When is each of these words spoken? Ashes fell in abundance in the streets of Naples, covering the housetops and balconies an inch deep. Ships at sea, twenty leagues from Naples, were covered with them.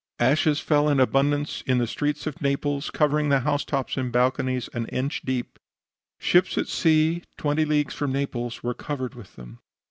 Ashes 0.19 0.59
fell 0.59 0.89
in 0.89 0.99
abundance 0.99 1.61
in 1.67 1.77
the 1.77 1.85
streets 1.85 2.25
of 2.25 2.41
Naples, 2.41 2.89
covering 2.89 3.29
the 3.29 3.41
housetops 3.41 3.97
and 3.97 4.11
balconies 4.11 4.67
an 4.73 4.87
inch 4.87 5.21
deep. 5.21 5.59
Ships 6.17 6.57
at 6.57 6.67
sea, 6.67 7.21
twenty 7.37 7.65
leagues 7.65 7.93
from 7.93 8.11
Naples, 8.11 8.63
were 8.63 8.73
covered 8.73 9.13
with 9.13 9.35
them. 9.35 9.59